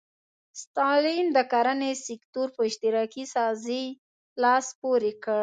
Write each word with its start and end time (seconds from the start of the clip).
ستالین 0.61 1.25
د 1.37 1.39
کرنې 1.51 1.91
سکتور 2.07 2.47
په 2.55 2.61
اشتراکي 2.69 3.23
سازۍ 3.33 3.85
لاس 4.43 4.65
پورې 4.81 5.11
کړ. 5.23 5.39